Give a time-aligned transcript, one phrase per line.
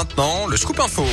[0.00, 1.04] maintenant, le scoop info.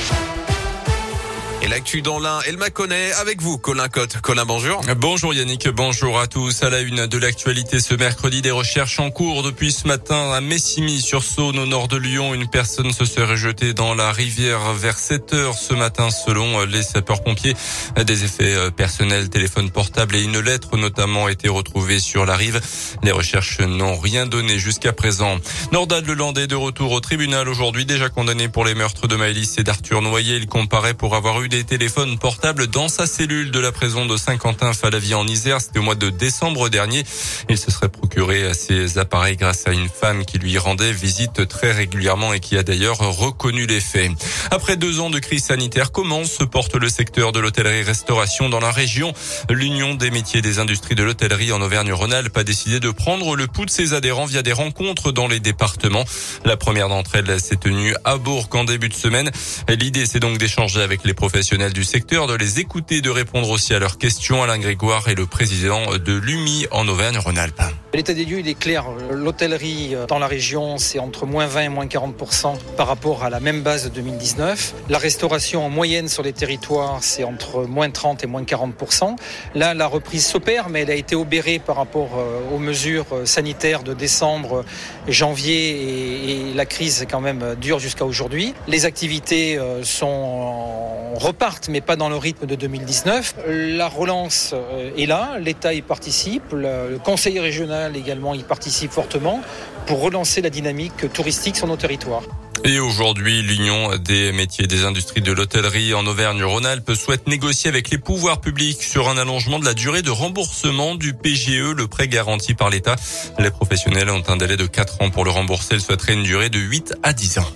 [1.70, 4.22] L'actu dans l'un, elle m'a connaît avec vous, Colin Cotte.
[4.22, 4.80] Colin, bonjour.
[4.96, 6.64] Bonjour Yannick, bonjour à tous.
[6.64, 10.40] À la une de l'actualité ce mercredi, des recherches en cours depuis ce matin à
[10.40, 12.34] Messimy sur Saône au nord de Lyon.
[12.34, 16.84] Une personne se serait jetée dans la rivière vers 7 heures ce matin selon les
[16.84, 17.56] sapeurs-pompiers.
[18.02, 22.62] Des effets euh, personnels, téléphone portable et une lettre notamment été retrouvés sur la rive.
[23.04, 25.38] Les recherches n'ont rien donné jusqu'à présent.
[25.74, 29.64] Nordal Lelandais de retour au tribunal aujourd'hui, déjà condamné pour les meurtres de Maëlys et
[29.64, 30.38] d'Arthur Noyer.
[30.38, 34.18] Il comparaît pour avoir eu des téléphones portables dans sa cellule de la prison de
[34.18, 35.62] Saint-Quentin-Falavie en Isère.
[35.62, 37.04] C'était au mois de décembre dernier.
[37.50, 41.72] Il se serait procuré ces appareils grâce à une femme qui lui rendait visite très
[41.72, 44.12] régulièrement et qui a d'ailleurs reconnu les faits.
[44.52, 48.72] Après deux ans de crise sanitaire, comment se porte le secteur de l'hôtellerie-restauration dans la
[48.72, 49.14] région?
[49.50, 53.66] L'Union des métiers des industries de l'hôtellerie en Auvergne-Rhône-Alpes a décidé de prendre le pouls
[53.66, 56.04] de ses adhérents via des rencontres dans les départements.
[56.44, 59.32] La première d'entre elles s'est tenue à Bourg en début de semaine.
[59.70, 63.52] L'idée, c'est donc d'échanger avec les professionnels professionnels du secteur, de les écouter, de répondre
[63.52, 64.42] aussi à leurs questions.
[64.42, 67.62] Alain Grégoire est le président de l'UMI en Auvergne-Rhône-Alpes.
[67.98, 68.86] L'état des lieux, il est clair.
[69.10, 73.32] L'hôtellerie euh, dans la région, c'est entre moins 20 et moins 40% par rapport à
[73.32, 74.76] la même base de 2019.
[74.88, 79.16] La restauration en moyenne sur les territoires, c'est entre moins 30 et moins 40%.
[79.56, 83.26] Là, la reprise s'opère, mais elle a été obérée par rapport euh, aux mesures euh,
[83.26, 84.64] sanitaires de décembre,
[85.08, 88.54] janvier et, la crise quand même dure jusqu'à aujourd'hui.
[88.68, 93.36] Les activités sont repartent, mais pas dans le rythme de 2019.
[93.48, 94.56] La relance
[94.98, 99.42] est là, l'État y participe, le conseil régional également y participe fortement
[99.86, 102.24] pour relancer la dynamique touristique sur nos territoires.
[102.64, 107.90] Et aujourd'hui, l'Union des métiers et des industries de l'hôtellerie en Auvergne-Rhône-Alpes souhaite négocier avec
[107.90, 112.08] les pouvoirs publics sur un allongement de la durée de remboursement du PGE, le prêt
[112.08, 112.96] garanti par l'État.
[113.38, 115.76] Les professionnels ont un délai de 4 ans pour le rembourser.
[115.76, 117.48] Ils souhaiteraient une durée de 8 à 10 ans.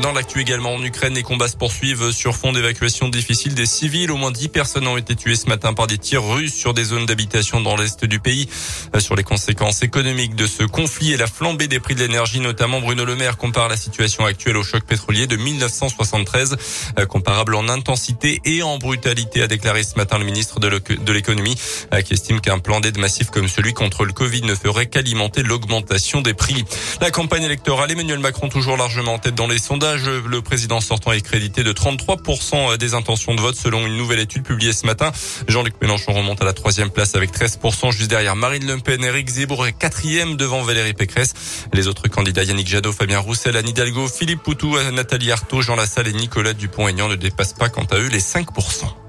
[0.00, 4.10] Dans l'actu également en Ukraine, les combats se poursuivent sur fond d'évacuation difficile des civils.
[4.10, 6.84] Au moins 10 personnes ont été tuées ce matin par des tirs russes sur des
[6.84, 8.48] zones d'habitation dans l'est du pays.
[8.96, 12.40] Euh, sur les conséquences économiques de ce conflit et la flambée des prix de l'énergie,
[12.40, 16.56] notamment Bruno Le Maire compare la situation actuelle au choc pétrolier de 1973,
[16.98, 21.56] euh, comparable en intensité et en brutalité, a déclaré ce matin le ministre de l'économie,
[21.92, 25.42] euh, qui estime qu'un plan d'aide massif comme celui contre le Covid ne ferait qu'alimenter
[25.42, 26.64] l'augmentation des prix.
[27.02, 31.12] La campagne électorale, Emmanuel Macron toujours largement en tête dans les sondages le président sortant
[31.12, 35.10] est crédité de 33% des intentions de vote selon une nouvelle étude publiée ce matin.
[35.48, 39.28] Jean-Luc Mélenchon remonte à la troisième place avec 13%, juste derrière Marine Le Pen, Eric
[39.28, 41.34] Zemmour est quatrième devant Valérie Pécresse.
[41.72, 46.06] Les autres candidats Yannick Jadot, Fabien Roussel, Anne Hidalgo, Philippe Poutou, Nathalie Arthaud, Jean Lassalle
[46.06, 49.01] et Nicolas Dupont-Aignan ne dépassent pas quant à eux les 5%.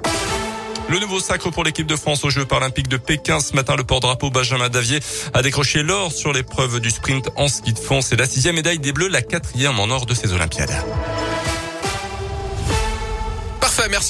[0.94, 3.40] Le nouveau sacre pour l'équipe de France aux Jeux paralympiques de Pékin.
[3.40, 5.00] Ce matin, le porte-drapeau Benjamin Davier
[5.34, 8.02] a décroché l'or sur l'épreuve du sprint en ski de fond.
[8.02, 10.70] C'est la sixième médaille des Bleus, la quatrième en or de ces Olympiades.
[13.60, 14.02] Parfait, merci.